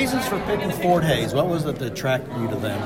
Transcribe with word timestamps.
Reasons 0.00 0.28
for 0.28 0.38
picking 0.44 0.70
Fort 0.70 1.02
Hays. 1.02 1.34
What 1.34 1.48
was 1.48 1.66
it 1.66 1.74
that 1.80 1.92
attracted 1.92 2.32
you 2.36 2.46
to 2.50 2.54
them? 2.54 2.80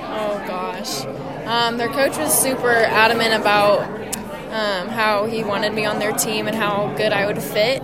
Oh 0.00 0.42
gosh, 0.46 1.04
um, 1.44 1.76
their 1.76 1.88
coach 1.88 2.16
was 2.16 2.32
super 2.32 2.72
adamant 2.72 3.34
about 3.34 3.82
um, 4.50 4.88
how 4.88 5.26
he 5.26 5.44
wanted 5.44 5.74
me 5.74 5.84
on 5.84 5.98
their 5.98 6.12
team 6.12 6.46
and 6.46 6.56
how 6.56 6.90
good 6.96 7.12
I 7.12 7.26
would 7.26 7.42
fit. 7.42 7.82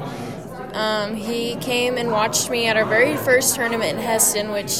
Um, 0.72 1.14
he 1.14 1.56
came 1.56 1.98
and 1.98 2.10
watched 2.10 2.48
me 2.48 2.68
at 2.68 2.78
our 2.78 2.86
very 2.86 3.18
first 3.18 3.54
tournament 3.54 3.98
in 3.98 4.02
Hesston, 4.02 4.50
which 4.50 4.78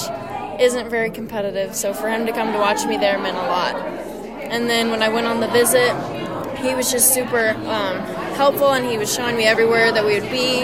isn't 0.58 0.88
very 0.88 1.10
competitive. 1.10 1.76
So 1.76 1.92
for 1.92 2.08
him 2.08 2.24
to 2.24 2.32
come 2.32 2.54
to 2.54 2.58
watch 2.58 2.86
me 2.86 2.96
there 2.96 3.18
meant 3.18 3.36
a 3.36 3.40
lot. 3.40 3.74
And 3.74 4.70
then 4.70 4.90
when 4.90 5.02
I 5.02 5.10
went 5.10 5.26
on 5.26 5.40
the 5.40 5.48
visit, 5.48 5.92
he 6.56 6.74
was 6.74 6.90
just 6.90 7.12
super 7.12 7.50
um, 7.50 7.98
helpful 8.32 8.72
and 8.72 8.86
he 8.86 8.96
was 8.96 9.14
showing 9.14 9.36
me 9.36 9.44
everywhere 9.44 9.92
that 9.92 10.06
we 10.06 10.18
would 10.18 10.30
be. 10.30 10.62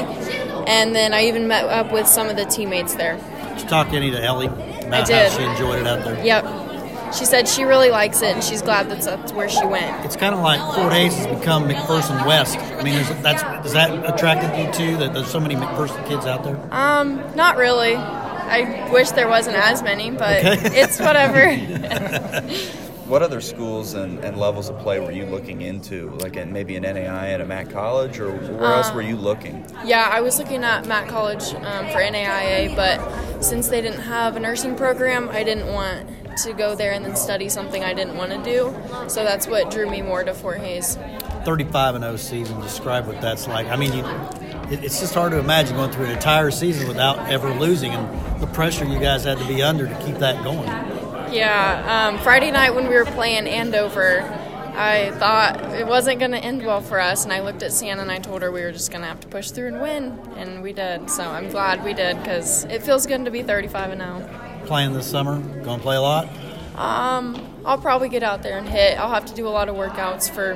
And 0.68 0.94
then 0.94 1.12
I 1.14 1.24
even 1.26 1.48
met 1.48 1.64
up 1.64 1.90
with 1.92 2.06
some 2.06 2.28
of 2.28 2.36
the 2.36 2.44
teammates 2.44 2.94
there. 2.94 3.16
Did 3.54 3.62
you 3.62 3.68
talk 3.68 3.92
any 3.92 4.10
to 4.10 4.22
Ellie 4.22 4.46
about 4.46 4.92
I 4.92 5.02
did. 5.04 5.32
how 5.32 5.38
she 5.38 5.44
enjoyed 5.44 5.78
it 5.80 5.86
out 5.86 6.04
there? 6.04 6.22
Yep. 6.24 7.14
She 7.14 7.24
said 7.24 7.48
she 7.48 7.64
really 7.64 7.88
likes 7.90 8.20
it 8.20 8.34
and 8.34 8.44
she's 8.44 8.60
glad 8.60 8.90
that's, 8.90 9.06
that's 9.06 9.32
where 9.32 9.48
she 9.48 9.64
went. 9.64 10.04
It's 10.04 10.14
kind 10.16 10.34
of 10.34 10.42
like 10.42 10.60
Fort 10.74 10.92
Hays 10.92 11.14
has 11.14 11.26
become 11.38 11.66
McPherson 11.66 12.26
West. 12.26 12.58
I 12.58 12.82
mean, 12.82 12.94
is, 12.94 13.08
that's 13.22 13.42
does 13.62 13.72
that 13.72 13.90
attracted 14.14 14.54
you 14.62 14.70
too? 14.72 14.96
That 14.98 15.14
there's 15.14 15.30
so 15.30 15.40
many 15.40 15.54
McPherson 15.56 16.06
kids 16.06 16.26
out 16.26 16.44
there. 16.44 16.60
Um, 16.70 17.22
not 17.34 17.56
really. 17.56 17.94
I 17.96 18.90
wish 18.92 19.10
there 19.12 19.28
wasn't 19.28 19.56
as 19.56 19.82
many, 19.82 20.10
but 20.10 20.44
Okay. 20.44 20.80
it's 20.82 21.00
whatever. 21.00 21.48
What 23.08 23.22
other 23.22 23.40
schools 23.40 23.94
and, 23.94 24.22
and 24.22 24.36
levels 24.36 24.68
of 24.68 24.78
play 24.80 25.00
were 25.00 25.10
you 25.10 25.24
looking 25.24 25.62
into? 25.62 26.10
Like 26.16 26.36
in 26.36 26.52
maybe 26.52 26.76
an 26.76 26.82
NAI 26.82 27.30
at 27.30 27.40
a 27.40 27.46
Mac 27.46 27.70
College, 27.70 28.18
or 28.18 28.30
where 28.30 28.74
else 28.74 28.92
were 28.92 29.00
you 29.00 29.16
looking? 29.16 29.64
yeah, 29.82 30.10
I 30.12 30.20
was 30.20 30.38
looking 30.38 30.62
at 30.62 30.86
Matt 30.86 31.08
College 31.08 31.54
um, 31.54 31.88
for 31.88 32.00
NAIA, 32.00 32.76
but 32.76 33.42
since 33.42 33.68
they 33.68 33.80
didn't 33.80 34.02
have 34.02 34.36
a 34.36 34.40
nursing 34.40 34.76
program, 34.76 35.30
I 35.30 35.42
didn't 35.42 35.72
want 35.72 36.06
to 36.42 36.52
go 36.52 36.74
there 36.74 36.92
and 36.92 37.02
then 37.02 37.16
study 37.16 37.48
something 37.48 37.82
I 37.82 37.94
didn't 37.94 38.16
want 38.16 38.32
to 38.32 38.42
do. 38.42 38.76
So 39.08 39.24
that's 39.24 39.46
what 39.46 39.70
drew 39.70 39.88
me 39.88 40.02
more 40.02 40.22
to 40.22 40.34
Fort 40.34 40.58
Hays. 40.58 40.96
35 41.46 41.94
and 41.94 42.04
0 42.04 42.16
season. 42.16 42.60
Describe 42.60 43.06
what 43.06 43.22
that's 43.22 43.48
like. 43.48 43.68
I 43.68 43.76
mean, 43.76 43.94
you, 43.94 44.04
it, 44.70 44.84
it's 44.84 45.00
just 45.00 45.14
hard 45.14 45.32
to 45.32 45.38
imagine 45.38 45.76
going 45.76 45.90
through 45.92 46.04
an 46.04 46.10
entire 46.10 46.50
season 46.50 46.86
without 46.86 47.30
ever 47.30 47.54
losing, 47.54 47.92
and 47.92 48.42
the 48.42 48.46
pressure 48.48 48.84
you 48.84 49.00
guys 49.00 49.24
had 49.24 49.38
to 49.38 49.48
be 49.48 49.62
under 49.62 49.88
to 49.88 50.04
keep 50.04 50.16
that 50.16 50.44
going. 50.44 50.97
Yeah, 51.32 52.08
um, 52.08 52.18
Friday 52.18 52.50
night 52.50 52.74
when 52.74 52.88
we 52.88 52.94
were 52.94 53.04
playing 53.04 53.46
Andover, 53.46 54.22
I 54.74 55.10
thought 55.12 55.74
it 55.74 55.86
wasn't 55.86 56.20
going 56.20 56.30
to 56.30 56.38
end 56.38 56.64
well 56.64 56.80
for 56.80 57.00
us, 57.00 57.24
and 57.24 57.32
I 57.32 57.40
looked 57.40 57.62
at 57.62 57.72
Sienna 57.72 58.00
and 58.02 58.10
I 58.10 58.18
told 58.18 58.42
her 58.42 58.50
we 58.50 58.62
were 58.62 58.72
just 58.72 58.90
going 58.90 59.02
to 59.02 59.08
have 59.08 59.20
to 59.20 59.28
push 59.28 59.50
through 59.50 59.68
and 59.68 59.82
win, 59.82 60.18
and 60.36 60.62
we 60.62 60.72
did. 60.72 61.10
So 61.10 61.24
I'm 61.24 61.50
glad 61.50 61.84
we 61.84 61.92
did 61.92 62.16
because 62.18 62.64
it 62.64 62.82
feels 62.82 63.06
good 63.06 63.24
to 63.24 63.30
be 63.30 63.42
35 63.42 63.90
and 63.90 64.02
oh. 64.02 64.18
0. 64.18 64.66
Playing 64.66 64.92
this 64.92 65.10
summer, 65.10 65.38
going 65.64 65.80
to 65.80 65.82
play 65.82 65.96
a 65.96 66.00
lot. 66.00 66.28
Um, 66.76 67.44
I'll 67.64 67.78
probably 67.78 68.08
get 68.08 68.22
out 68.22 68.42
there 68.42 68.56
and 68.56 68.68
hit. 68.68 68.98
I'll 68.98 69.12
have 69.12 69.26
to 69.26 69.34
do 69.34 69.48
a 69.48 69.50
lot 69.50 69.68
of 69.68 69.76
workouts 69.76 70.30
for 70.30 70.54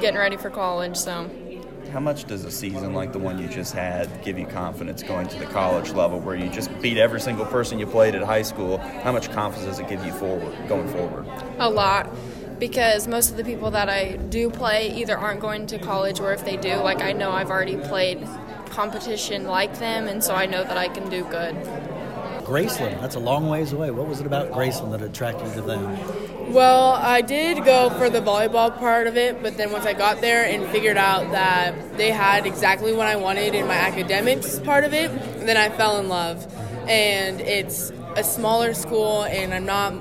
getting 0.00 0.18
ready 0.18 0.36
for 0.36 0.50
college. 0.50 0.96
So 0.96 1.28
How 1.92 2.00
much 2.00 2.24
does 2.26 2.44
a 2.44 2.50
season 2.50 2.92
like 2.92 3.12
the 3.12 3.18
one 3.18 3.38
you 3.38 3.48
just 3.48 3.72
had 3.72 4.22
give 4.22 4.38
you 4.38 4.46
confidence 4.46 5.02
going 5.02 5.26
to 5.28 5.38
the 5.38 5.46
college 5.46 5.92
level, 5.92 6.20
where 6.20 6.36
you 6.36 6.50
just 6.50 6.70
beat 6.82 6.98
every 6.98 7.20
single 7.20 7.46
person 7.46 7.78
you 7.78 7.86
played 7.86 8.14
at 8.14 8.22
high 8.22 8.42
school? 8.42 8.78
How 8.78 9.10
much 9.10 9.30
confidence 9.32 9.76
does 9.76 9.78
it 9.78 9.88
give 9.88 10.04
you 10.04 10.12
forward 10.12 10.54
going 10.68 10.88
forward? 10.88 11.26
a 11.58 11.68
lot 11.68 12.14
because 12.58 13.08
most 13.08 13.30
of 13.30 13.36
the 13.36 13.44
people 13.44 13.70
that 13.70 13.88
I 13.88 14.16
do 14.16 14.50
play 14.50 14.94
either 14.96 15.16
aren't 15.16 15.40
going 15.40 15.66
to 15.68 15.78
college 15.78 16.20
or 16.20 16.32
if 16.32 16.44
they 16.44 16.56
do, 16.56 16.74
like 16.76 17.00
I 17.00 17.12
know 17.12 17.30
I've 17.30 17.50
already 17.50 17.76
played 17.76 18.26
competition 18.66 19.46
like 19.46 19.78
them, 19.78 20.08
and 20.08 20.22
so 20.22 20.34
I 20.34 20.46
know 20.46 20.64
that 20.64 20.76
I 20.76 20.88
can 20.88 21.08
do 21.08 21.24
good. 21.24 21.54
Graceland, 22.44 23.00
that's 23.00 23.14
a 23.14 23.20
long 23.20 23.48
ways 23.48 23.72
away. 23.72 23.90
What 23.90 24.08
was 24.08 24.20
it 24.20 24.26
about 24.26 24.50
Graceland 24.52 24.90
that 24.92 25.02
attracted 25.02 25.48
you 25.48 25.54
to 25.54 25.62
them? 25.62 25.96
Well, 26.50 26.92
I 26.92 27.20
did 27.20 27.62
go 27.66 27.90
for 27.90 28.08
the 28.08 28.20
volleyball 28.20 28.74
part 28.78 29.06
of 29.06 29.18
it, 29.18 29.42
but 29.42 29.58
then 29.58 29.70
once 29.70 29.84
I 29.84 29.92
got 29.92 30.22
there 30.22 30.46
and 30.46 30.66
figured 30.70 30.96
out 30.96 31.30
that 31.32 31.98
they 31.98 32.10
had 32.10 32.46
exactly 32.46 32.94
what 32.94 33.06
I 33.06 33.16
wanted 33.16 33.54
in 33.54 33.66
my 33.66 33.74
academics 33.74 34.58
part 34.60 34.84
of 34.84 34.94
it, 34.94 35.10
then 35.44 35.58
I 35.58 35.68
fell 35.68 35.98
in 35.98 36.08
love. 36.08 36.46
And 36.88 37.42
it's 37.42 37.92
a 38.16 38.24
smaller 38.24 38.72
school, 38.72 39.24
and 39.24 39.52
I'm 39.52 39.66
not. 39.66 39.94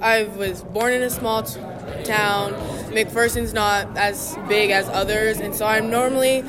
I 0.00 0.24
was 0.24 0.62
born 0.62 0.94
in 0.94 1.02
a 1.02 1.10
small 1.10 1.42
t- 1.42 1.60
town. 2.04 2.54
McPherson's 2.90 3.52
not 3.52 3.94
as 3.98 4.38
big 4.48 4.70
as 4.70 4.88
others, 4.88 5.38
and 5.38 5.54
so 5.54 5.66
I'm 5.66 5.90
normally. 5.90 6.44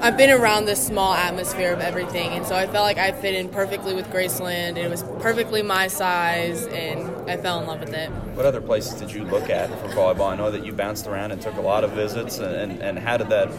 I've 0.00 0.16
been 0.18 0.30
around 0.30 0.66
this 0.66 0.86
small 0.86 1.14
atmosphere 1.14 1.72
of 1.72 1.80
everything, 1.80 2.30
and 2.30 2.44
so 2.46 2.54
I 2.54 2.66
felt 2.66 2.84
like 2.84 2.98
I 2.98 3.12
fit 3.12 3.34
in 3.34 3.48
perfectly 3.48 3.94
with 3.94 4.10
Graceland. 4.10 4.76
It 4.76 4.90
was 4.90 5.02
perfectly 5.20 5.62
my 5.62 5.88
size, 5.88 6.66
and 6.66 7.30
I 7.30 7.36
fell 7.38 7.60
in 7.60 7.66
love 7.66 7.80
with 7.80 7.94
it. 7.94 8.10
What 8.34 8.44
other 8.44 8.60
places 8.60 9.00
did 9.00 9.12
you 9.12 9.24
look 9.24 9.48
at 9.48 9.70
for 9.80 9.88
volleyball? 9.88 10.32
I 10.32 10.36
know 10.36 10.50
that 10.50 10.64
you 10.64 10.72
bounced 10.72 11.06
around 11.06 11.32
and 11.32 11.40
took 11.40 11.56
a 11.56 11.62
lot 11.62 11.84
of 11.84 11.92
visits, 11.92 12.38
and, 12.38 12.82
and 12.82 12.98
how 12.98 13.16
did 13.16 13.30
that 13.30 13.50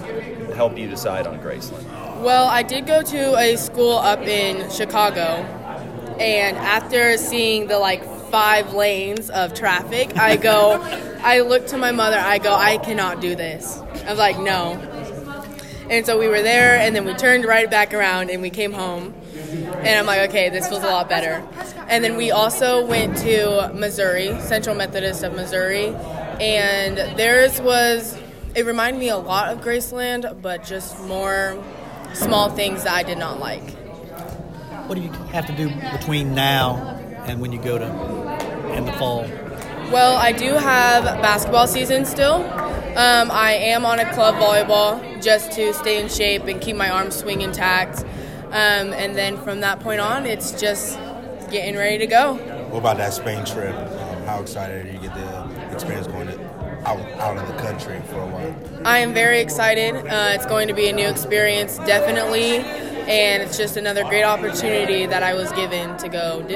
help 0.53 0.77
you 0.77 0.87
decide 0.87 1.25
on 1.25 1.39
Graceland? 1.39 1.83
Well, 2.21 2.45
I 2.47 2.61
did 2.63 2.85
go 2.85 3.01
to 3.01 3.37
a 3.37 3.55
school 3.55 3.97
up 3.97 4.21
in 4.21 4.69
Chicago, 4.69 5.21
and 6.19 6.57
after 6.57 7.17
seeing 7.17 7.67
the 7.67 7.79
like 7.79 8.03
five 8.29 8.73
lanes 8.73 9.29
of 9.29 9.53
traffic, 9.53 10.15
I 10.17 10.35
go, 10.35 10.79
I 11.23 11.39
look 11.39 11.67
to 11.67 11.77
my 11.77 11.91
mother, 11.91 12.17
I 12.19 12.37
go, 12.37 12.53
I 12.53 12.77
cannot 12.77 13.19
do 13.21 13.35
this. 13.35 13.79
I 13.79 14.09
was 14.09 14.19
like, 14.19 14.37
no. 14.39 14.91
And 15.89 16.05
so 16.05 16.17
we 16.17 16.27
were 16.27 16.41
there, 16.41 16.79
and 16.79 16.95
then 16.95 17.05
we 17.05 17.13
turned 17.13 17.45
right 17.45 17.69
back 17.69 17.93
around, 17.93 18.29
and 18.29 18.41
we 18.41 18.49
came 18.49 18.73
home. 18.73 19.13
And 19.35 19.99
I'm 19.99 20.05
like, 20.05 20.29
okay, 20.29 20.49
this 20.49 20.67
feels 20.67 20.83
a 20.83 20.87
lot 20.87 21.07
better. 21.07 21.45
And 21.87 22.03
then 22.03 22.17
we 22.17 22.31
also 22.31 22.85
went 22.85 23.17
to 23.19 23.71
Missouri, 23.73 24.39
Central 24.41 24.75
Methodist 24.75 25.23
of 25.23 25.33
Missouri, 25.33 25.95
and 26.39 26.97
theirs 27.17 27.61
was, 27.61 28.17
it 28.55 28.65
reminded 28.65 28.99
me 28.99 29.09
a 29.09 29.17
lot 29.17 29.53
of 29.53 29.61
Graceland, 29.61 30.41
but 30.41 30.63
just 30.63 30.99
more 31.01 31.63
small 32.13 32.49
things 32.49 32.83
that 32.83 32.93
I 32.93 33.03
did 33.03 33.17
not 33.17 33.39
like. 33.39 33.69
What 34.87 34.95
do 34.95 35.01
you 35.01 35.11
have 35.11 35.45
to 35.47 35.55
do 35.55 35.69
between 35.97 36.33
now 36.33 36.77
and 37.25 37.39
when 37.41 37.51
you 37.51 37.59
go 37.59 37.77
to 37.77 38.73
in 38.73 38.85
the 38.85 38.93
fall? 38.93 39.21
Well, 39.91 40.15
I 40.15 40.31
do 40.31 40.53
have 40.53 41.03
basketball 41.21 41.67
season 41.67 42.05
still. 42.05 42.39
Um, 42.95 43.29
I 43.29 43.51
am 43.55 43.83
on 43.85 43.99
a 43.99 44.13
club 44.13 44.35
volleyball 44.35 45.21
just 45.21 45.51
to 45.53 45.73
stay 45.73 46.01
in 46.01 46.07
shape 46.07 46.45
and 46.45 46.61
keep 46.61 46.77
my 46.77 46.89
arm 46.89 47.11
swing 47.11 47.41
intact. 47.41 48.05
Um, 48.45 48.93
and 48.93 49.17
then 49.17 49.35
from 49.35 49.59
that 49.59 49.81
point 49.81 49.99
on, 49.99 50.25
it's 50.25 50.57
just 50.59 50.97
getting 51.51 51.75
ready 51.75 51.97
to 51.97 52.07
go. 52.07 52.35
What 52.69 52.79
about 52.79 52.95
that 52.97 53.13
Spain 53.13 53.43
trip? 53.43 53.75
Um, 53.75 54.23
how 54.23 54.39
excited 54.41 54.85
are 54.85 54.89
you 54.89 54.97
to 54.97 55.07
get 55.07 55.13
the 55.13 55.73
experience 55.73 56.07
going 56.07 56.27
to, 56.27 56.39
out 56.87 56.99
out 57.19 57.37
of 57.37 57.47
the 57.47 57.61
country 57.61 58.01
for 58.07 58.21
a 58.21 58.27
while? 58.27 58.55
I 58.85 58.99
am 58.99 59.13
very 59.13 59.41
excited. 59.41 59.95
Uh, 59.95 60.31
it's 60.33 60.45
going 60.45 60.69
to 60.69 60.73
be 60.73 60.87
a 60.87 60.93
new 60.93 61.07
experience, 61.07 61.77
definitely. 61.79 62.59
And 63.09 63.43
it's 63.43 63.57
just 63.57 63.75
another 63.75 64.05
great 64.05 64.23
opportunity 64.23 65.05
that 65.05 65.21
I 65.21 65.33
was 65.33 65.51
given 65.51 65.97
to 65.97 66.07
go 66.07 66.41
do. 66.47 66.55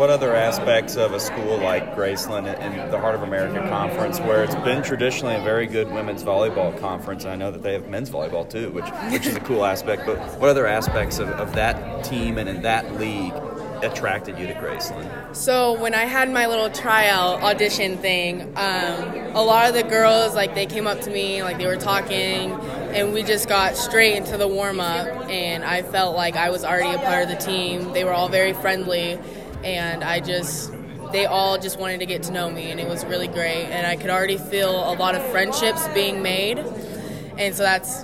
What 0.00 0.08
other 0.08 0.34
aspects 0.34 0.96
of 0.96 1.12
a 1.12 1.20
school 1.20 1.58
like 1.58 1.94
Graceland 1.94 2.46
and 2.58 2.90
the 2.90 2.98
Heart 2.98 3.16
of 3.16 3.22
America 3.22 3.60
Conference, 3.68 4.18
where 4.18 4.42
it's 4.42 4.54
been 4.54 4.82
traditionally 4.82 5.34
a 5.34 5.42
very 5.42 5.66
good 5.66 5.92
women's 5.92 6.24
volleyball 6.24 6.80
conference, 6.80 7.26
I 7.26 7.36
know 7.36 7.50
that 7.50 7.62
they 7.62 7.74
have 7.74 7.86
men's 7.86 8.08
volleyball 8.08 8.48
too, 8.48 8.70
which 8.70 8.88
which 9.12 9.26
is 9.26 9.36
a 9.36 9.40
cool 9.40 9.62
aspect. 9.62 10.06
But 10.06 10.16
what 10.40 10.48
other 10.48 10.66
aspects 10.66 11.18
of, 11.18 11.28
of 11.28 11.52
that 11.52 12.02
team 12.02 12.38
and 12.38 12.48
in 12.48 12.62
that 12.62 12.98
league 12.98 13.34
attracted 13.82 14.38
you 14.38 14.46
to 14.46 14.54
Graceland? 14.54 15.36
So 15.36 15.78
when 15.78 15.94
I 15.94 16.04
had 16.04 16.30
my 16.30 16.46
little 16.46 16.70
tryout 16.70 17.42
audition 17.42 17.98
thing, 17.98 18.40
um, 18.56 19.34
a 19.34 19.42
lot 19.42 19.68
of 19.68 19.74
the 19.74 19.82
girls 19.82 20.34
like 20.34 20.54
they 20.54 20.64
came 20.64 20.86
up 20.86 21.02
to 21.02 21.10
me, 21.10 21.42
like 21.42 21.58
they 21.58 21.66
were 21.66 21.76
talking, 21.76 22.52
and 22.92 23.12
we 23.12 23.22
just 23.22 23.50
got 23.50 23.76
straight 23.76 24.16
into 24.16 24.38
the 24.38 24.48
warm 24.48 24.80
up, 24.80 25.28
and 25.28 25.62
I 25.62 25.82
felt 25.82 26.16
like 26.16 26.36
I 26.36 26.48
was 26.48 26.64
already 26.64 26.94
a 26.94 26.98
part 26.98 27.22
of 27.22 27.28
the 27.28 27.36
team. 27.36 27.92
They 27.92 28.04
were 28.04 28.14
all 28.14 28.30
very 28.30 28.54
friendly, 28.54 29.18
and 29.64 30.02
I 30.04 30.20
just 30.20 30.72
they 31.12 31.26
all 31.26 31.58
just 31.58 31.78
wanted 31.78 32.00
to 32.00 32.06
get 32.06 32.22
to 32.24 32.32
know 32.32 32.50
me, 32.50 32.70
and 32.70 32.78
it 32.80 32.88
was 32.88 33.04
really 33.04 33.28
great. 33.28 33.64
And 33.64 33.86
I 33.86 33.96
could 33.96 34.10
already 34.10 34.38
feel 34.38 34.70
a 34.70 34.94
lot 34.94 35.14
of 35.14 35.24
friendships 35.30 35.86
being 35.88 36.22
made, 36.22 36.58
and 36.58 37.54
so 37.54 37.62
that's 37.62 38.02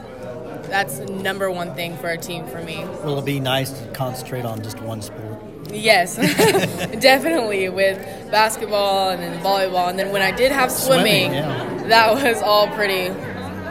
that's 0.68 0.98
number 0.98 1.50
one 1.50 1.74
thing 1.74 1.96
for 1.96 2.08
a 2.08 2.18
team 2.18 2.46
for 2.46 2.62
me. 2.62 2.84
Will 3.04 3.18
it 3.18 3.24
be 3.24 3.40
nice 3.40 3.70
to 3.70 3.86
concentrate 3.92 4.44
on 4.44 4.62
just 4.62 4.80
one 4.80 5.02
sport? 5.02 5.40
Yes, 5.70 6.16
definitely 7.00 7.68
with 7.68 7.98
basketball 8.30 9.10
and 9.10 9.22
then 9.22 9.42
volleyball, 9.42 9.88
and 9.88 9.98
then 9.98 10.12
when 10.12 10.22
I 10.22 10.30
did 10.30 10.52
have 10.52 10.70
swimming, 10.70 11.30
Swimming, 11.30 11.32
yeah. 11.32 11.84
that 11.88 12.14
was 12.14 12.42
all 12.42 12.68
pretty. 12.68 13.12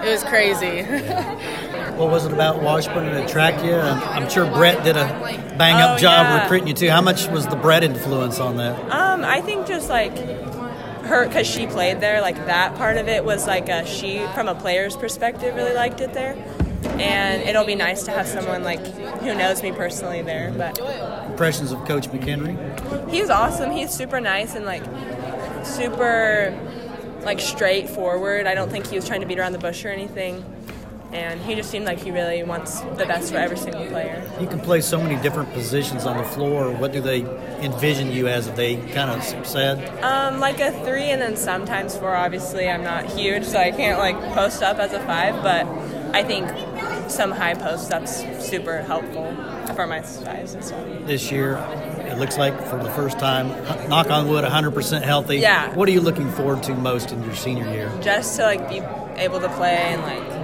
It 0.06 0.12
was 0.12 0.24
crazy. 0.24 0.86
What 1.97 2.09
was 2.12 2.25
it 2.25 2.33
about 2.33 2.62
Washburn 2.62 3.06
that 3.06 3.25
attracted 3.30 3.68
you? 3.68 3.75
I'm 3.75 4.30
sure 4.30 4.45
Brett 4.51 4.83
did 4.83 4.97
a 4.97 5.06
bang 5.57 5.75
up 5.81 5.97
Oh, 5.97 5.97
job 5.97 6.25
yeah. 6.27 6.42
recruiting 6.44 6.68
you 6.68 6.74
too. 6.74 6.89
How 6.89 7.01
much 7.01 7.27
was 7.30 7.47
the 7.47 7.56
Brett 7.56 7.83
influence 7.83 8.39
on 8.39 8.57
that? 8.57 8.77
Um, 8.92 9.24
I 9.24 9.39
think 9.42 9.65
just 9.68 9.89
like 9.89 10.18
her, 11.06 11.25
because 11.27 11.47
she 11.47 11.68
played 11.68 12.01
there, 12.01 12.19
like 12.21 12.36
that 12.47 12.75
part 12.75 12.97
of 12.97 13.07
it 13.07 13.24
was 13.24 13.47
like 13.47 13.69
a 13.69 13.86
she, 13.86 14.25
from 14.33 14.47
a 14.50 14.56
player's 14.56 14.97
perspective, 14.97 15.56
really 15.56 15.74
liked 15.74 16.01
it 16.01 16.13
there. 16.13 16.36
And 17.00 17.42
it'll 17.44 17.65
be 17.65 17.75
nice 17.75 18.03
to 18.03 18.12
have 18.12 18.27
someone 18.27 18.63
like 18.63 18.86
who 19.19 19.33
knows 19.33 19.63
me 19.63 19.71
personally 19.71 20.21
there. 20.21 20.53
But 20.56 20.77
Impressions 21.27 21.71
of 21.71 21.83
Coach 21.86 22.09
McHenry? 22.09 23.09
he's 23.09 23.30
awesome. 23.30 23.71
He's 23.71 23.92
super 23.92 24.19
nice 24.19 24.53
and 24.56 24.65
like 24.65 24.83
super 25.63 26.57
like 27.24 27.39
straightforward. 27.39 28.45
I 28.47 28.53
don't 28.53 28.69
think 28.69 28.88
he 28.88 28.95
was 28.95 29.07
trying 29.07 29.21
to 29.21 29.27
beat 29.27 29.39
around 29.39 29.53
the 29.53 29.57
bush 29.59 29.83
or 29.86 29.89
anything. 29.89 30.44
And 31.16 31.40
he 31.42 31.56
just 31.56 31.72
seemed 31.72 31.86
like 31.86 32.00
he 32.00 32.12
really 32.12 32.44
wants 32.44 32.82
the 32.82 33.06
best 33.06 33.32
for 33.32 33.38
every 33.38 33.56
single 33.56 33.86
player. 33.86 34.22
You 34.38 34.48
can 34.48 34.60
play 34.60 34.82
so 34.82 35.00
many 35.00 35.16
different 35.24 35.54
positions 35.54 36.06
on 36.06 36.18
the 36.18 36.26
floor. 36.26 36.72
What 36.72 36.92
do 36.92 37.00
they 37.00 37.22
envision 37.62 38.12
you 38.12 38.28
as? 38.28 38.48
Have 38.48 38.58
they 38.58 38.76
kind 38.76 39.10
of 39.10 39.24
said? 39.48 40.04
Um, 40.04 40.42
like 40.42 40.60
a 40.60 40.72
three 40.84 41.06
and 41.06 41.22
then 41.22 41.38
sometimes 41.38 41.96
four. 41.96 42.14
Obviously, 42.14 42.68
I'm 42.70 42.84
not 42.84 43.06
huge, 43.06 43.46
so 43.46 43.58
I 43.58 43.72
can't 43.72 43.98
like 43.98 44.20
post 44.34 44.62
up 44.62 44.78
as 44.78 44.92
a 44.92 45.00
five. 45.06 45.42
But 45.42 45.66
I 46.14 46.22
think 46.24 46.50
some 47.10 47.32
high 47.32 47.54
post 47.54 47.94
up's 47.94 48.18
super 48.46 48.82
helpful 48.82 49.34
for 49.74 49.88
my 49.88 50.02
size 50.02 50.54
and 50.54 50.64
stuff. 50.66 50.86
this 51.06 51.32
year. 51.32 51.56
It 52.00 52.18
looks 52.20 52.38
like 52.38 52.58
for 52.68 52.78
the 52.82 52.90
first 52.92 53.20
time, 53.20 53.50
knock 53.90 54.10
on 54.10 54.28
wood, 54.28 54.44
100% 54.46 55.02
healthy. 55.02 55.38
Yeah. 55.38 55.74
What 55.76 55.90
are 55.90 55.92
you 55.92 56.02
looking 56.02 56.30
forward 56.32 56.64
to 56.64 56.76
most 56.76 57.12
in 57.12 57.24
your 57.24 57.36
senior 57.36 57.70
year? 57.72 57.92
Just 58.02 58.36
to 58.38 58.44
like 58.44 58.70
be 58.70 58.82
able 59.16 59.40
to 59.40 59.50
play 59.50 59.76
and 59.76 60.02
like 60.02 60.35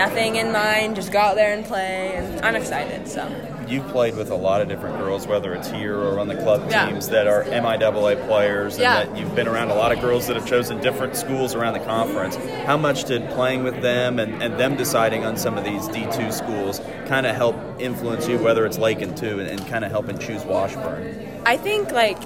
nothing 0.00 0.36
in 0.36 0.50
mind, 0.50 0.96
just 0.96 1.12
go 1.12 1.18
out 1.18 1.34
there 1.36 1.52
and 1.52 1.62
play. 1.64 2.14
And 2.14 2.40
I'm 2.44 2.56
excited. 2.56 3.06
So 3.06 3.28
You've 3.68 3.86
played 3.88 4.16
with 4.16 4.30
a 4.30 4.34
lot 4.34 4.62
of 4.62 4.68
different 4.68 4.98
girls, 4.98 5.26
whether 5.28 5.54
it's 5.54 5.70
here 5.70 5.96
or 5.96 6.18
on 6.18 6.26
the 6.26 6.34
club 6.34 6.66
Yeah. 6.70 6.86
teams 6.86 7.08
that 7.10 7.26
are 7.28 7.44
MIAA 7.44 8.16
players, 8.26 8.74
and 8.74 8.82
Yeah. 8.82 9.04
that 9.04 9.16
you've 9.16 9.34
been 9.36 9.46
around 9.46 9.70
a 9.70 9.74
lot 9.74 9.92
of 9.92 10.00
girls 10.00 10.26
that 10.26 10.34
have 10.36 10.46
chosen 10.46 10.80
different 10.80 11.14
schools 11.16 11.54
around 11.54 11.74
the 11.74 11.80
conference. 11.80 12.36
How 12.66 12.76
much 12.78 13.04
did 13.04 13.28
playing 13.30 13.62
with 13.62 13.80
them 13.82 14.18
and, 14.18 14.42
and 14.42 14.58
them 14.58 14.74
deciding 14.74 15.24
on 15.24 15.36
some 15.36 15.56
of 15.58 15.64
these 15.64 15.86
D2 15.88 16.32
schools 16.32 16.80
kind 17.06 17.26
of 17.26 17.36
help 17.36 17.54
influence 17.78 18.26
you, 18.26 18.38
whether 18.38 18.64
it's 18.66 18.78
Lakin 18.78 19.14
too, 19.14 19.38
and, 19.38 19.48
and 19.48 19.64
kind 19.68 19.84
of 19.84 19.90
helping 19.92 20.18
choose 20.18 20.42
Washburn? 20.44 21.14
I 21.46 21.56
think 21.58 21.92
like 21.92 22.18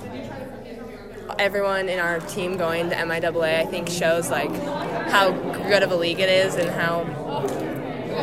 everyone 1.38 1.88
in 1.88 1.98
our 1.98 2.20
team 2.20 2.56
going 2.56 2.88
to 2.90 2.96
MIAA, 2.96 3.60
I 3.60 3.66
think 3.66 3.88
shows 3.90 4.30
like 4.30 4.54
how 5.10 5.32
good 5.68 5.82
of 5.82 5.90
a 5.90 5.96
league 5.96 6.20
it 6.20 6.28
is 6.30 6.54
and 6.54 6.70
how 6.70 7.02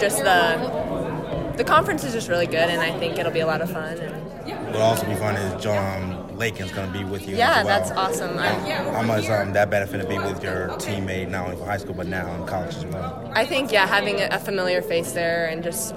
just 0.02 0.18
the 0.18 1.54
the 1.58 1.64
conference 1.64 2.04
is 2.04 2.14
just 2.14 2.28
really 2.28 2.48
good, 2.48 2.70
and 2.70 2.82
I 2.82 2.98
think 2.98 3.20
it'll 3.20 3.32
be 3.32 3.42
a 3.42 3.46
lot 3.46 3.62
of 3.62 3.72
fun. 3.72 3.98
And 4.00 4.66
What'll 4.66 4.82
also 4.82 5.06
be 5.06 5.16
fun 5.16 5.36
is 5.36 5.64
John 5.64 6.36
Lakin's 6.38 6.72
going 6.72 6.92
to 6.92 6.98
be 6.98 7.04
with 7.04 7.28
you. 7.28 7.36
yeah, 7.36 7.60
as 7.60 7.66
well. 7.66 7.80
that's 7.80 7.92
awesome. 7.92 8.38
I, 8.40 8.50
How 8.50 9.04
much 9.04 9.30
um, 9.30 9.54
that 9.54 9.70
benefit 9.70 10.02
to 10.02 10.08
be 10.08 10.18
with 10.18 10.44
your 10.44 10.70
teammate 10.80 11.30
not 11.30 11.46
only 11.46 11.58
for 11.58 11.66
high 11.66 11.78
school 11.78 11.94
but 11.94 12.08
now 12.08 12.34
in 12.36 12.48
college 12.48 12.76
as 12.76 12.86
well. 12.86 13.32
I 13.36 13.46
think 13.46 13.72
yeah, 13.72 13.86
having 13.86 14.20
a 14.20 14.30
a 14.32 14.40
familiar 14.40 14.82
face 14.82 15.12
there 15.12 15.48
and 15.48 15.64
just 15.64 15.94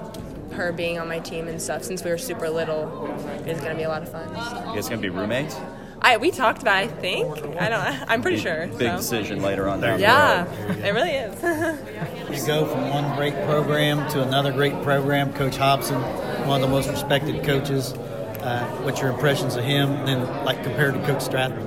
her 0.51 0.71
being 0.71 0.99
on 0.99 1.07
my 1.07 1.19
team 1.19 1.47
and 1.47 1.61
stuff 1.61 1.83
since 1.83 2.03
we 2.03 2.11
were 2.11 2.17
super 2.17 2.49
little 2.49 3.07
is 3.45 3.59
going 3.59 3.71
to 3.71 3.77
be 3.77 3.83
a 3.83 3.89
lot 3.89 4.03
of 4.03 4.11
fun. 4.11 4.27
You 4.29 4.75
guys 4.75 4.87
going 4.87 5.01
to 5.01 5.07
be 5.07 5.09
roommates? 5.09 5.55
I 6.01 6.17
we 6.17 6.29
talked 6.29 6.61
about. 6.61 6.83
it, 6.83 6.91
I 6.91 6.93
think 6.93 7.37
I 7.59 7.69
don't. 7.69 8.09
I'm 8.09 8.21
pretty 8.21 8.37
sure. 8.37 8.67
Big 8.67 8.89
so. 8.89 8.97
decision 8.97 9.41
later 9.41 9.67
on 9.67 9.81
down 9.81 9.99
Yeah, 9.99 10.45
it 10.69 10.93
really 10.93 11.11
is. 11.11 11.35
You 12.31 12.45
go 12.45 12.65
from 12.65 12.89
one 12.89 13.15
great 13.15 13.33
program 13.45 14.09
to 14.11 14.21
another 14.21 14.51
great 14.51 14.81
program. 14.83 15.33
Coach 15.33 15.57
Hobson, 15.57 16.01
one 16.47 16.61
of 16.61 16.67
the 16.69 16.73
most 16.73 16.89
respected 16.89 17.43
coaches. 17.43 17.93
Uh, 17.93 18.65
what's 18.83 18.99
your 19.01 19.09
impressions 19.11 19.55
of 19.55 19.63
him, 19.63 19.89
and 19.91 20.07
then 20.07 20.45
like 20.45 20.61
compared 20.63 20.93
to 20.95 20.99
Coach 21.05 21.21
Stratton? 21.21 21.57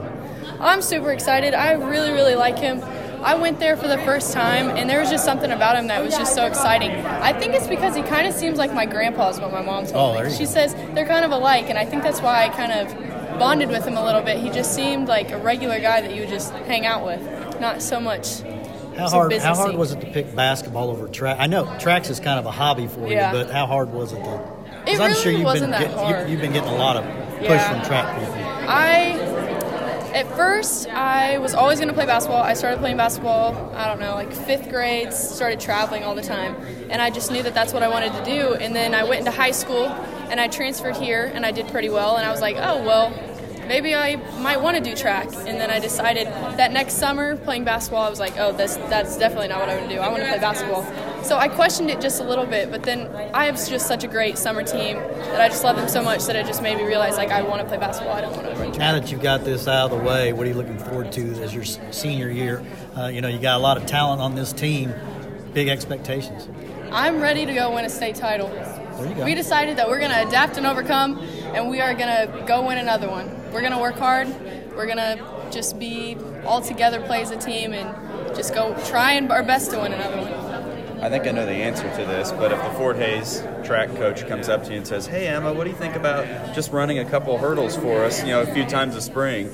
I'm 0.61 0.83
super 0.83 1.13
excited. 1.13 1.55
I 1.55 1.73
really, 1.73 2.11
really 2.11 2.35
like 2.35 2.59
him. 2.59 2.83
I 3.23 3.35
went 3.35 3.59
there 3.59 3.77
for 3.77 3.89
the 3.89 3.99
first 3.99 4.33
time, 4.33 4.69
and 4.71 4.89
there 4.89 5.01
was 5.01 5.11
just 5.11 5.25
something 5.25 5.51
about 5.51 5.77
him 5.77 5.89
that 5.89 6.05
was 6.05 6.17
just 6.17 6.35
so 6.35 6.47
exciting. 6.47 6.91
I 7.05 7.33
think 7.33 7.55
it's 7.55 7.67
because 7.67 7.97
he 7.97 8.03
kind 8.03 8.27
of 8.29 8.35
seems 8.35 8.59
like 8.59 8.73
my 8.73 8.87
grandpa, 8.87 9.31
is 9.31 9.41
what 9.41 9.53
my 9.53 9.63
mom 9.63 9.85
Oh, 9.89 9.93
told 9.93 10.17
there 10.19 10.25
me. 10.27 10.35
She 10.37 10.47
says 10.47 10.75
they're 10.95 11.07
kind 11.07 11.25
of 11.25 11.33
alike, 11.33 11.67
and 11.69 11.79
I 11.79 11.85
think 11.85 12.03
that's 12.03 12.21
why 12.21 12.45
I 12.45 12.49
kind 12.49 12.73
of 12.73 13.39
bonded 13.39 13.71
with 13.71 13.85
him 13.85 13.97
a 13.97 14.05
little 14.05 14.23
bit. 14.23 14.39
He 14.39 14.51
just 14.51 14.75
seemed 14.75 15.09
like 15.09 15.31
a 15.33 15.39
regular 15.39 15.81
guy 15.81 16.01
that 16.01 16.15
you 16.15 16.21
would 16.23 16.29
just 16.31 16.53
hang 16.53 16.87
out 16.87 17.05
with, 17.05 17.21
not 17.61 17.83
so 17.83 17.99
much. 18.01 18.43
How 18.99 19.09
hard? 19.09 19.33
How 19.35 19.55
hard 19.55 19.75
was 19.77 19.93
it 19.93 20.01
to 20.01 20.07
pick 20.07 20.35
basketball 20.35 20.91
over 20.91 21.07
track? 21.09 21.37
I 21.39 21.47
know 21.47 21.73
tracks 21.79 22.11
is 22.11 22.19
kind 22.19 22.39
of 22.39 22.47
a 22.47 22.51
hobby 22.51 22.89
for 22.89 23.07
Yeah. 23.09 23.33
you, 23.33 23.39
but 23.45 23.51
how 23.53 23.67
hard 23.67 23.93
was 23.93 24.13
it 24.13 24.17
to? 24.17 24.25
'cause 24.25 24.41
It 24.87 25.01
I'm 25.01 25.15
sure 25.15 25.31
you've 25.31 25.53
been 25.53 25.71
get-. 25.71 25.91
You, 26.27 26.33
you've 26.33 26.41
been 26.41 26.53
getting 26.53 26.69
a 26.71 26.77
lot 26.77 26.97
of 26.97 27.05
push 27.39 27.49
Yeah. 27.49 27.69
from 27.71 27.83
track 27.83 28.19
people. 28.19 28.35
I 28.67 29.19
at 30.15 30.27
first 30.37 30.89
I 30.89 31.39
was 31.39 31.55
always 31.55 31.79
going 31.79 31.89
to 31.89 31.95
play 31.95 32.07
basketball. 32.07 32.43
I 32.43 32.55
started 32.55 32.81
playing 32.81 32.97
basketball, 32.97 33.55
I 33.77 33.87
don't 33.87 34.01
know, 34.01 34.15
like 34.15 34.33
5th 34.33 34.69
grade, 34.69 35.13
started 35.13 35.61
traveling 35.61 36.03
all 36.03 36.15
the 36.17 36.23
time, 36.23 36.57
and 36.91 37.01
I 37.01 37.11
just 37.11 37.31
knew 37.31 37.43
that 37.45 37.55
that's 37.55 37.73
what 37.73 37.83
I 37.85 37.89
wanted 37.89 38.13
to 38.15 38.25
do. 38.25 38.55
And 38.55 38.75
then 38.75 38.95
I 38.95 39.05
went 39.05 39.21
into 39.21 39.31
high 39.31 39.53
school 39.53 39.87
and 40.31 40.41
I 40.41 40.49
transferred 40.49 40.97
here 40.97 41.31
and 41.35 41.47
I 41.47 41.53
did 41.53 41.69
pretty 41.69 41.89
well 41.91 42.17
and 42.17 42.27
I 42.27 42.33
was 42.33 42.41
like, 42.41 42.57
"Oh, 42.59 42.83
well, 42.83 43.13
maybe 43.69 43.95
I 43.95 44.17
might 44.41 44.61
want 44.61 44.77
to 44.77 44.83
do 44.83 44.95
track." 44.97 45.29
And 45.47 45.61
then 45.61 45.71
I 45.71 45.79
decided 45.79 46.27
that 46.59 46.73
next 46.73 46.95
summer 46.95 47.37
playing 47.37 47.63
basketball, 47.63 48.05
I 48.05 48.11
was 48.11 48.19
like, 48.19 48.37
"Oh, 48.37 48.53
this 48.53 48.77
that's 48.91 49.17
definitely 49.17 49.49
not 49.49 49.61
what 49.61 49.69
I 49.69 49.77
want 49.77 49.89
to 49.89 49.95
do. 49.95 50.01
I 50.01 50.09
want 50.09 50.23
to 50.23 50.29
play 50.29 50.39
basketball." 50.39 50.85
So 51.23 51.37
I 51.37 51.49
questioned 51.49 51.89
it 51.89 52.01
just 52.01 52.21
a 52.21 52.25
little 52.25 52.47
bit, 52.47 52.71
but 52.71 52.83
then 52.83 53.09
I 53.33 53.47
have 53.47 53.55
just 53.55 53.87
such 53.87 54.03
a 54.03 54.09
great 54.09 54.37
summer 54.37 54.65
team 54.65 54.97
that 54.97 55.41
I 55.41 55.49
just 55.49 55.63
love 55.63 55.77
them 55.77 55.89
so 55.89 56.03
much 56.03 56.27
that 56.27 56.35
it 56.35 56.47
just 56.47 56.61
made 56.61 56.77
me 56.77 56.85
realize 56.85 57.17
like 57.17 57.31
I 57.31 57.43
want 57.43 57.63
to 57.63 57.69
play 57.69 57.79
basketball. 57.79 58.15
I 58.15 58.21
don't 58.21 58.33
want 58.37 58.49
to 58.49 58.55
run 58.55 58.73
track. 58.73 58.79
Now 58.79 58.93
that 58.93 59.11
you've 59.11 59.23
got 59.23 59.45
this 59.45 59.69
out 59.69 59.93
of 59.93 59.99
the 59.99 60.05
way, 60.05 60.33
what 60.33 60.47
are 60.47 60.51
you 60.51 60.57
looking 60.57 60.79
forward 60.79 61.13
to 61.13 61.23
as 61.43 61.55
your 61.55 61.65
senior 61.65 62.29
year? 62.29 62.65
Uh, 62.97 63.07
you 63.07 63.21
know, 63.21 63.29
you 63.29 63.39
got 63.39 63.57
a 63.57 63.63
lot 63.63 63.77
of 63.77 63.87
talent 63.87 64.21
on 64.21 64.35
this 64.35 64.53
team. 64.53 64.93
Big 65.55 65.69
expectations. 65.69 66.49
I'm 66.91 67.21
ready 67.21 67.47
to 67.47 67.55
go 67.55 67.73
win 67.75 67.85
a 67.85 67.91
state 67.91 68.17
title. 68.17 68.49
There 68.49 69.09
you 69.09 69.15
go. 69.15 69.25
We 69.25 69.35
decided 69.37 69.77
that 69.77 69.89
we're 69.89 70.01
going 70.01 70.11
to 70.11 70.27
adapt 70.27 70.57
and 70.57 70.67
overcome, 70.67 71.19
and 71.55 71.71
we 71.71 71.81
are 71.81 71.95
going 71.95 72.09
to 72.09 72.45
go 72.47 72.67
win 72.67 72.79
another 72.79 73.09
one. 73.09 73.29
We're 73.53 73.61
going 73.61 73.73
to 73.73 73.79
work 73.79 73.95
hard. 73.95 74.27
We're 74.79 74.87
going 74.87 74.99
to 74.99 75.51
just 75.51 75.77
be 75.77 76.17
all 76.47 76.61
together, 76.61 77.01
play 77.01 77.21
as 77.21 77.33
a 77.33 77.37
team, 77.37 77.73
and 77.75 78.37
just 78.37 78.55
go 78.55 78.81
try 78.87 79.15
and 79.15 79.29
our 79.33 79.43
best 79.43 79.73
to 79.73 79.81
win 79.81 79.93
another 79.93 80.19
one. 80.19 81.03
I 81.03 81.11
think 81.11 81.27
I 81.27 81.33
know 81.33 81.45
the 81.45 81.53
answer 81.53 81.83
to 81.83 82.05
this, 82.05 82.31
but 82.31 82.53
if 82.53 82.63
the 82.63 82.71
Fort 82.71 82.95
Hays 82.95 83.43
track 83.65 83.89
coach 83.97 84.27
comes 84.29 84.49
up 84.49 84.63
to 84.65 84.71
you 84.71 84.77
and 84.77 84.87
says, 84.87 85.07
"Hey 85.07 85.27
Emma, 85.27 85.53
what 85.53 85.65
do 85.65 85.71
you 85.71 85.77
think 85.77 85.97
about 85.97 86.55
just 86.55 86.71
running 86.71 87.01
a 87.01 87.05
couple 87.05 87.37
hurdles 87.39 87.77
for 87.77 88.05
us? 88.05 88.23
You 88.23 88.29
know, 88.29 88.43
a 88.43 88.47
few 88.47 88.65
times 88.67 88.95
a 88.95 89.01
spring." 89.01 89.51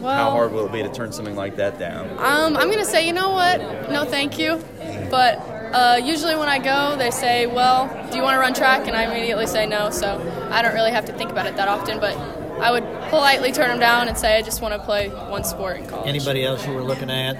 How 0.00 0.30
hard 0.30 0.52
will 0.52 0.66
it 0.66 0.72
be 0.72 0.82
to 0.82 0.88
turn 0.88 1.12
something 1.12 1.36
like 1.36 1.56
that 1.56 1.78
down? 1.78 2.08
Um, 2.18 2.56
I'm 2.56 2.70
gonna 2.70 2.84
say, 2.84 3.06
you 3.06 3.12
know 3.12 3.30
what? 3.30 3.60
No, 3.90 4.04
thank 4.04 4.40
you. 4.40 4.62
But 5.08 5.38
uh, 5.72 6.00
usually 6.02 6.36
when 6.36 6.48
I 6.48 6.58
go, 6.58 6.96
they 6.96 7.12
say, 7.12 7.46
"Well, 7.46 7.86
do 8.10 8.16
you 8.16 8.24
want 8.24 8.34
to 8.34 8.40
run 8.40 8.54
track?" 8.54 8.88
And 8.88 8.96
I 8.96 9.04
immediately 9.04 9.46
say 9.46 9.66
no. 9.66 9.90
So 9.90 10.48
I 10.50 10.62
don't 10.62 10.74
really 10.74 10.92
have 10.92 11.04
to 11.06 11.12
think 11.12 11.30
about 11.30 11.46
it 11.46 11.56
that 11.56 11.68
often. 11.68 12.00
But 12.00 12.37
I 12.60 12.70
would 12.70 12.84
politely 13.10 13.52
turn 13.52 13.68
them 13.68 13.80
down 13.80 14.08
and 14.08 14.16
say, 14.16 14.36
"I 14.36 14.42
just 14.42 14.60
want 14.60 14.74
to 14.74 14.80
play 14.80 15.08
one 15.08 15.44
sport 15.44 15.78
in 15.78 15.86
college." 15.86 16.08
Anybody 16.08 16.44
else 16.44 16.66
you 16.66 16.72
were 16.72 16.82
looking 16.82 17.10
at 17.10 17.36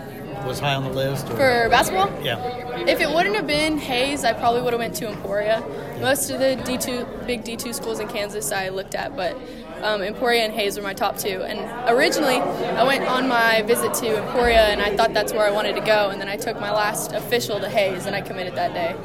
was 0.46 0.60
high 0.60 0.74
on 0.74 0.84
the 0.84 0.90
list? 0.90 1.26
Or? 1.26 1.30
for 1.30 1.68
basketball? 1.68 2.10
yeah. 2.22 2.38
If 2.86 3.00
it 3.00 3.08
wouldn't 3.08 3.34
have 3.34 3.46
been 3.46 3.76
Hays, 3.78 4.24
I 4.24 4.32
probably 4.32 4.62
would 4.62 4.72
have 4.72 4.80
went 4.80 4.94
to 4.96 5.08
Emporia. 5.08 5.62
Most 6.00 6.30
of 6.30 6.38
the 6.38 6.56
D2 6.64 7.26
big 7.26 7.44
D2 7.44 7.74
schools 7.74 7.98
in 7.98 8.08
Kansas 8.08 8.52
I 8.52 8.68
looked 8.68 8.94
at, 8.94 9.16
but 9.16 9.36
um, 9.82 10.02
Emporia 10.02 10.44
and 10.44 10.52
Hays 10.52 10.76
were 10.76 10.82
my 10.82 10.94
top 10.94 11.18
two. 11.18 11.42
And 11.42 11.58
originally, 11.88 12.36
I 12.36 12.84
went 12.84 13.04
on 13.04 13.28
my 13.28 13.62
visit 13.62 13.94
to 13.94 14.24
Emporia, 14.24 14.68
and 14.68 14.80
I 14.80 14.96
thought 14.96 15.12
that's 15.12 15.32
where 15.32 15.46
I 15.46 15.50
wanted 15.50 15.74
to 15.74 15.82
go. 15.82 16.10
And 16.10 16.20
then 16.20 16.28
I 16.28 16.36
took 16.36 16.60
my 16.60 16.70
last 16.70 17.12
official 17.12 17.60
to 17.60 17.68
Hays, 17.68 18.06
and 18.06 18.14
I 18.14 18.20
committed 18.20 18.54
that 18.54 18.72
day. 18.74 18.96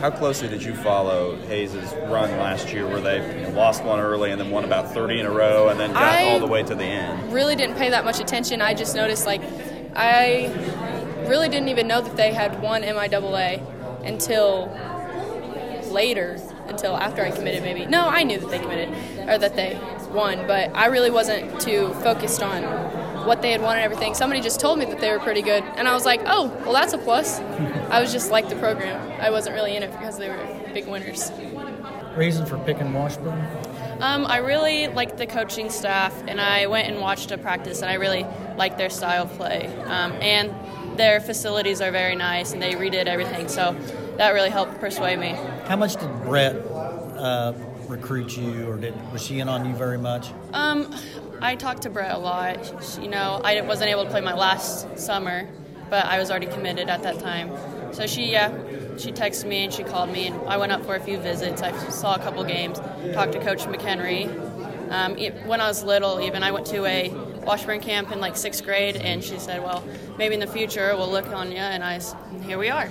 How 0.00 0.10
closely 0.10 0.48
did 0.48 0.62
you 0.62 0.74
follow 0.74 1.36
Hays' 1.46 1.74
run 2.06 2.30
last 2.38 2.72
year, 2.72 2.86
where 2.86 3.00
they 3.00 3.16
you 3.40 3.42
know, 3.48 3.50
lost 3.50 3.84
one 3.84 4.00
early 4.00 4.30
and 4.30 4.40
then 4.40 4.50
won 4.50 4.64
about 4.64 4.92
30 4.92 5.20
in 5.20 5.26
a 5.26 5.30
row, 5.30 5.68
and 5.68 5.78
then 5.78 5.92
got 5.92 6.02
I- 6.02 6.28
all 6.32 6.40
the 6.40 6.46
way 6.46 6.62
to 6.62 6.74
the 6.74 6.84
end? 6.84 7.32
Really 7.32 7.54
didn't 7.56 7.76
pay 7.76 7.90
that 7.90 8.04
much 8.04 8.20
attention. 8.20 8.60
I 8.62 8.74
just 8.74 8.94
noticed 8.96 9.26
like 9.26 9.42
I 9.94 10.50
really 11.26 11.48
didn't 11.48 11.68
even 11.68 11.86
know 11.86 12.00
that 12.00 12.16
they 12.16 12.32
had 12.32 12.62
won 12.62 12.82
MIAA 12.82 13.60
until 14.04 14.66
later, 15.90 16.38
until 16.66 16.96
after 16.96 17.22
I 17.22 17.30
committed 17.30 17.62
maybe. 17.62 17.84
No, 17.86 18.08
I 18.08 18.22
knew 18.22 18.38
that 18.38 18.48
they 18.50 18.58
committed 18.58 18.88
or 19.28 19.38
that 19.38 19.56
they 19.56 19.78
won, 20.12 20.46
but 20.46 20.70
I 20.74 20.86
really 20.86 21.10
wasn't 21.10 21.60
too 21.60 21.92
focused 21.94 22.42
on 22.42 22.62
what 23.26 23.42
they 23.42 23.52
had 23.52 23.60
won 23.60 23.76
and 23.76 23.84
everything. 23.84 24.14
Somebody 24.14 24.40
just 24.40 24.60
told 24.60 24.78
me 24.78 24.84
that 24.86 25.00
they 25.00 25.10
were 25.10 25.18
pretty 25.18 25.42
good, 25.42 25.62
and 25.76 25.88
I 25.88 25.94
was 25.94 26.04
like, 26.04 26.22
oh, 26.26 26.46
well, 26.64 26.72
that's 26.72 26.92
a 26.92 26.98
plus. 26.98 27.40
I 27.90 28.00
was 28.00 28.12
just 28.12 28.30
like 28.30 28.48
the 28.48 28.56
program. 28.56 29.00
I 29.20 29.30
wasn't 29.30 29.54
really 29.54 29.76
in 29.76 29.82
it 29.82 29.92
because 29.92 30.18
they 30.18 30.28
were 30.28 30.70
big 30.72 30.86
winners. 30.86 31.30
Reason 32.16 32.44
for 32.44 32.58
picking 32.58 32.92
Washburn? 32.92 33.40
Um, 34.00 34.24
I 34.24 34.38
really 34.38 34.88
liked 34.88 35.18
the 35.18 35.26
coaching 35.26 35.70
staff, 35.70 36.14
and 36.26 36.40
I 36.40 36.66
went 36.66 36.88
and 36.88 37.00
watched 37.00 37.30
a 37.30 37.38
practice, 37.38 37.82
and 37.82 37.90
I 37.90 37.94
really 37.94 38.24
liked 38.56 38.78
their 38.78 38.90
style 38.90 39.24
of 39.24 39.32
play. 39.32 39.66
Um, 39.84 40.12
and 40.12 40.98
their 40.98 41.20
facilities 41.20 41.80
are 41.80 41.90
very 41.90 42.16
nice, 42.16 42.52
and 42.52 42.62
they 42.62 42.72
redid 42.74 43.06
everything, 43.06 43.48
so 43.48 43.76
that 44.16 44.30
really 44.32 44.50
helped 44.50 44.80
persuade 44.80 45.18
me. 45.18 45.36
How 45.66 45.76
much 45.76 45.96
did 45.96 46.10
Brett 46.24 46.56
uh, 46.56 47.52
recruit 47.88 48.36
you, 48.36 48.68
or 48.68 48.76
did 48.76 48.94
was 49.12 49.22
she 49.24 49.40
in 49.40 49.48
on 49.48 49.66
you 49.66 49.74
very 49.74 49.98
much? 49.98 50.30
Um, 50.52 50.94
I 51.42 51.54
talked 51.56 51.82
to 51.82 51.90
Brett 51.90 52.12
a 52.12 52.18
lot. 52.18 52.58
She- 52.84 53.02
You 53.02 53.08
know, 53.08 53.40
I 53.42 53.60
wasn't 53.62 53.90
able 53.90 54.04
to 54.04 54.10
play 54.10 54.20
my 54.20 54.34
last 54.34 54.98
summer, 54.98 55.46
but 55.88 56.04
I 56.06 56.18
was 56.18 56.30
already 56.30 56.46
committed 56.46 56.88
at 56.88 57.02
that 57.02 57.18
time. 57.20 57.50
So 57.92 58.06
she, 58.06 58.30
yeah, 58.30 58.52
she 58.98 59.10
texted 59.12 59.46
me 59.46 59.64
and 59.64 59.72
she 59.72 59.82
called 59.82 60.10
me, 60.10 60.28
and 60.28 60.40
I 60.48 60.56
went 60.58 60.70
up 60.72 60.84
for 60.84 60.94
a 60.94 61.00
few 61.00 61.18
visits. 61.18 61.62
I 61.62 61.72
saw 61.88 62.14
a 62.14 62.18
couple 62.18 62.44
games, 62.44 62.78
talked 63.14 63.32
to 63.32 63.40
Coach 63.40 63.60
McHenry. 63.64 64.28
Um, 64.90 65.16
e- 65.18 65.30
when 65.46 65.60
I 65.60 65.68
was 65.68 65.82
little, 65.82 66.20
even 66.20 66.42
I 66.42 66.50
went 66.52 66.66
to 66.66 66.84
a 66.84 67.08
Washburn 67.44 67.80
camp 67.80 68.12
in 68.12 68.20
like 68.20 68.36
sixth 68.36 68.64
grade, 68.64 68.96
and 68.96 69.22
she 69.24 69.38
said, 69.38 69.62
"Well, 69.62 69.82
maybe 70.18 70.34
in 70.34 70.40
the 70.40 70.46
future 70.46 70.94
we'll 70.96 71.10
look 71.10 71.28
on 71.28 71.50
you." 71.52 71.58
And 71.58 71.82
I, 71.82 72.00
and 72.32 72.44
here 72.44 72.58
we 72.58 72.68
are. 72.70 72.90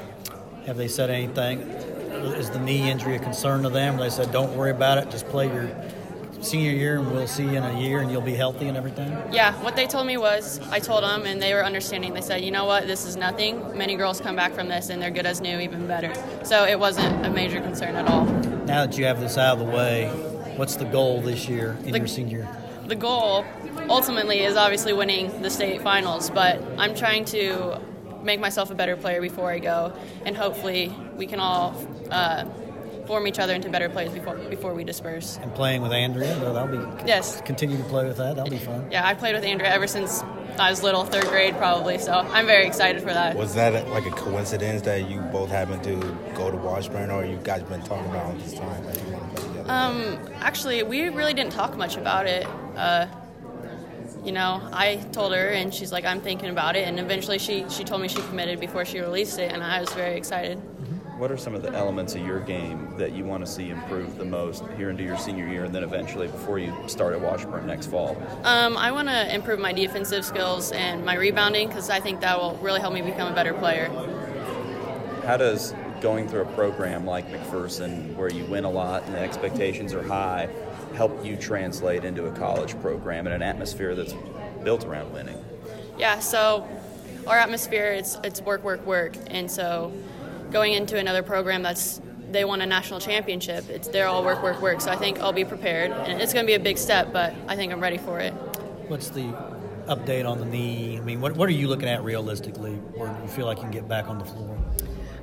Have 0.65 0.77
they 0.77 0.87
said 0.87 1.09
anything? 1.09 1.61
Is 1.61 2.49
the 2.49 2.59
knee 2.59 2.89
injury 2.89 3.15
a 3.15 3.19
concern 3.19 3.63
to 3.63 3.69
them? 3.69 3.97
They 3.97 4.09
said, 4.09 4.31
don't 4.31 4.55
worry 4.57 4.71
about 4.71 4.97
it. 4.97 5.09
Just 5.09 5.27
play 5.29 5.47
your 5.47 5.69
senior 6.41 6.72
year, 6.72 7.00
and 7.00 7.12
we'll 7.12 7.27
see 7.27 7.43
you 7.43 7.50
in 7.58 7.63
a 7.63 7.79
year, 7.79 8.00
and 8.00 8.12
you'll 8.12 8.22
be 8.22 8.36
healthy 8.36 8.67
and 8.67 8.77
everything. 8.77 9.10
Yeah, 9.31 9.53
what 9.63 9.75
they 9.75 9.88
told 9.88 10.08
me 10.08 10.17
was 10.17 10.60
I 10.72 10.79
told 10.79 11.03
them, 11.03 11.25
and 11.25 11.41
they 11.41 11.53
were 11.53 11.65
understanding. 11.65 12.13
They 12.13 12.22
said, 12.22 12.41
"You 12.41 12.51
know 12.51 12.65
what? 12.65 12.88
This 12.88 13.05
is 13.05 13.15
nothing. 13.15 13.77
Many 13.77 13.96
girls 13.96 14.22
come 14.22 14.36
back 14.36 14.53
from 14.53 14.67
this, 14.69 14.89
and 14.89 15.01
they're 15.01 15.12
good 15.12 15.25
as 15.25 15.41
new, 15.41 15.60
even 15.60 15.88
better." 15.88 16.13
So 16.43 16.65
it 16.65 16.79
wasn't 16.79 17.25
a 17.25 17.29
major 17.29 17.60
concern 17.62 17.96
at 17.96 18.08
all. 18.08 18.25
Now 18.25 18.86
that 18.86 18.98
you 18.98 19.05
have 19.05 19.19
this 19.19 19.38
out 19.38 19.60
of 19.60 19.65
the 19.67 19.72
way, 19.75 20.08
what's 20.55 20.75
the 20.75 20.86
goal 20.86 21.22
this 21.22 21.48
year 21.50 21.77
in 21.86 21.91
The- 21.91 22.00
your 22.00 22.08
senior? 22.08 22.38
Year? 22.39 22.48
The 22.88 22.96
goal 22.96 23.46
ultimately 23.89 24.39
is 24.41 24.55
obviously 24.55 24.93
winning 24.93 25.41
the 25.41 25.50
state 25.50 25.81
finals, 25.81 26.29
but 26.29 26.62
I'm 26.77 26.96
trying 26.96 27.25
to 27.25 27.79
make 28.24 28.39
myself 28.39 28.69
a 28.72 28.75
better 28.75 28.96
player 28.96 29.22
before 29.22 29.51
I 29.51 29.60
go, 29.60 29.93
and 30.25 30.36
hopefully 30.36 30.93
we 31.15 31.25
can 31.25 31.39
all 31.39 31.74
uh, 32.12 32.43
form 33.09 33.25
each 33.25 33.39
other 33.39 33.53
into 33.55 33.69
better 33.69 33.89
players 33.89 34.11
before 34.13 34.35
before 34.35 34.71
we 34.75 34.83
disperse. 34.83 35.39
And 35.41 35.51
playing 35.55 35.81
with 35.81 35.91
Andrea, 35.91 36.37
well, 36.39 36.53
that'll 36.53 36.77
be 36.77 37.07
Yes. 37.07 37.41
continue 37.41 37.75
to 37.75 37.83
play 37.85 38.05
with 38.05 38.17
that. 38.17 38.35
That'll 38.35 38.51
be 38.51 38.59
fun. 38.59 38.87
Yeah, 38.91 39.05
I 39.05 39.15
played 39.15 39.33
with 39.33 39.43
Andrea 39.43 39.71
ever 39.71 39.87
since 39.87 40.23
I 40.59 40.69
was 40.69 40.83
little, 40.83 41.05
third 41.05 41.25
grade 41.25 41.55
probably, 41.57 41.97
so 41.97 42.11
I'm 42.13 42.45
very 42.45 42.67
excited 42.67 43.01
for 43.01 43.11
that. 43.11 43.35
Was 43.35 43.55
that 43.55 43.87
like 43.89 44.05
a 44.05 44.11
coincidence 44.11 44.83
that 44.83 45.09
you 45.09 45.21
both 45.21 45.49
happened 45.49 45.83
to 45.85 45.95
go 46.35 46.51
to 46.51 46.57
Washburn, 46.57 47.09
or 47.09 47.25
you 47.25 47.39
guys 47.43 47.63
been 47.63 47.81
talking 47.81 48.11
about 48.11 48.37
this 48.37 48.53
time 48.53 48.83
that 48.85 48.95
you 49.03 49.11
want 49.13 49.35
to 49.35 49.41
play 49.41 49.47
together? 49.53 49.71
Um, 49.71 50.19
actually, 50.39 50.83
we 50.83 51.09
really 51.09 51.33
didn't 51.33 51.53
talk 51.53 51.75
much 51.77 51.97
about 51.97 52.27
it. 52.27 52.45
Uh, 52.77 53.07
you 54.23 54.33
know, 54.33 54.61
I 54.71 54.97
told 55.13 55.33
her, 55.33 55.47
and 55.47 55.73
she's 55.73 55.91
like, 55.91 56.05
"I'm 56.05 56.21
thinking 56.21 56.49
about 56.49 56.75
it." 56.75 56.87
And 56.87 56.99
eventually, 56.99 57.39
she 57.39 57.65
she 57.69 57.83
told 57.83 58.01
me 58.03 58.07
she 58.07 58.21
committed 58.21 58.59
before 58.59 58.85
she 58.85 58.99
released 58.99 59.39
it, 59.39 59.51
and 59.51 59.63
I 59.63 59.79
was 59.79 59.91
very 59.93 60.15
excited. 60.15 60.61
What 61.19 61.31
are 61.31 61.38
some 61.38 61.53
of 61.53 61.61
the 61.61 61.73
elements 61.73 62.15
of 62.15 62.25
your 62.25 62.39
game 62.39 62.93
that 62.95 63.11
you 63.11 63.25
want 63.25 63.45
to 63.45 63.51
see 63.51 63.71
improve 63.71 64.17
the 64.17 64.23
most 64.23 64.63
here 64.77 64.89
into 64.89 65.03
your 65.03 65.17
senior 65.17 65.49
year, 65.49 65.65
and 65.65 65.75
then 65.75 65.83
eventually 65.83 66.27
before 66.27 66.59
you 66.59 66.73
start 66.88 67.13
at 67.13 67.19
Washburn 67.19 67.67
next 67.67 67.88
fall? 67.88 68.15
Um, 68.45 68.77
I 68.77 68.93
want 68.93 69.09
to 69.09 69.35
improve 69.35 69.59
my 69.59 69.73
defensive 69.73 70.23
skills 70.23 70.71
and 70.71 71.03
my 71.03 71.15
rebounding 71.15 71.67
because 71.67 71.89
I 71.89 71.99
think 71.99 72.21
that 72.21 72.39
will 72.39 72.55
really 72.61 72.79
help 72.79 72.93
me 72.93 73.01
become 73.01 73.29
a 73.29 73.35
better 73.35 73.53
player. 73.53 73.89
How 75.25 75.35
does 75.35 75.75
going 75.99 76.29
through 76.29 76.43
a 76.43 76.53
program 76.53 77.05
like 77.05 77.29
McPherson, 77.29 78.15
where 78.15 78.31
you 78.31 78.45
win 78.45 78.63
a 78.63 78.71
lot 78.71 79.03
and 79.03 79.13
the 79.13 79.19
expectations 79.19 79.93
are 79.93 80.03
high, 80.03 80.47
help 80.93 81.25
you 81.25 81.35
translate 81.35 82.05
into 82.05 82.27
a 82.27 82.31
college 82.31 82.79
program 82.79 83.27
in 83.27 83.33
an 83.33 83.41
atmosphere 83.41 83.93
that's 83.93 84.13
built 84.63 84.85
around 84.85 85.11
winning? 85.11 85.38
Yeah, 85.97 86.19
so 86.19 86.65
our 87.27 87.38
atmosphere 87.38 87.91
it's 87.91 88.17
it's 88.23 88.39
work, 88.39 88.63
work, 88.63 88.85
work, 88.85 89.17
and 89.27 89.51
so 89.51 89.91
going 90.51 90.73
into 90.73 90.97
another 90.97 91.23
program 91.23 91.63
that's 91.63 92.01
they 92.31 92.45
won 92.45 92.61
a 92.61 92.65
national 92.65 92.99
championship, 92.99 93.69
it's 93.69 93.87
they're 93.87 94.07
all 94.07 94.23
work, 94.23 94.43
work, 94.43 94.61
work. 94.61 94.81
So 94.81 94.91
I 94.91 94.95
think 94.95 95.19
I'll 95.19 95.33
be 95.33 95.45
prepared, 95.45 95.91
and 95.91 96.21
it's 96.21 96.33
going 96.33 96.45
to 96.45 96.47
be 96.47 96.53
a 96.53 96.59
big 96.59 96.77
step, 96.77 97.11
but 97.11 97.33
I 97.47 97.55
think 97.55 97.71
I'm 97.71 97.81
ready 97.81 97.97
for 97.97 98.19
it. 98.19 98.31
What's 98.87 99.09
the 99.09 99.23
update 99.87 100.29
on 100.29 100.39
the 100.39 100.45
knee? 100.45 100.97
I 100.97 101.01
mean, 101.01 101.21
what, 101.21 101.35
what 101.35 101.49
are 101.49 101.53
you 101.53 101.67
looking 101.67 101.89
at 101.89 102.03
realistically? 102.03 102.73
Where 102.73 103.09
do 103.11 103.21
you 103.21 103.27
feel 103.27 103.45
like 103.45 103.57
you 103.57 103.63
can 103.63 103.71
get 103.71 103.87
back 103.87 104.07
on 104.07 104.19
the 104.19 104.25
floor? 104.25 104.57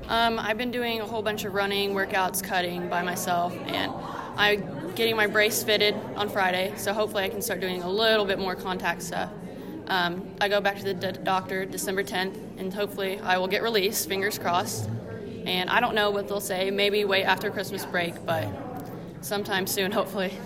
Um, 0.09 0.39
I've 0.39 0.59
been 0.59 0.71
doing 0.71 1.01
a 1.01 1.05
whole 1.05 1.23
bunch 1.23 1.45
of 1.45 1.55
running, 1.55 1.93
workouts, 1.93 2.43
cutting 2.43 2.89
by 2.89 3.03
myself, 3.03 3.57
and 3.67 3.93
I'm 4.37 4.93
getting 4.95 5.17
my 5.17 5.27
brace 5.27 5.63
fitted 5.63 5.95
on 6.15 6.29
Friday. 6.29 6.73
So 6.77 6.93
hopefully, 6.93 7.25
I 7.25 7.29
can 7.29 7.43
start 7.43 7.61
doing 7.61 7.83
a 7.83 7.91
little 7.91 8.25
bit 8.25 8.39
more 8.39 8.55
contact 8.55 9.03
stuff. 9.03 9.31
Um, 9.89 10.35
I 10.41 10.49
go 10.49 10.61
back 10.61 10.79
to 10.79 10.85
the 10.85 10.95
d- 10.95 11.19
doctor 11.23 11.65
December 11.65 12.03
10th, 12.03 12.37
and 12.59 12.73
hopefully, 12.73 13.21
I 13.21 13.39
will 13.39 13.49
get 13.49 13.63
released. 13.63 14.09
Fingers 14.09 14.39
crossed. 14.39 14.89
And 15.47 15.71
I 15.71 15.81
don't 15.81 15.95
know 15.95 16.11
what 16.11 16.29
they'll 16.29 16.41
say. 16.41 16.71
Maybe 16.71 17.05
wait 17.05 17.25
after 17.25 17.51
Christmas 17.51 17.87
break, 17.87 18.27
but 18.27 18.49
sometime 19.21 19.67
soon, 19.67 19.93
hopefully. 19.93 20.37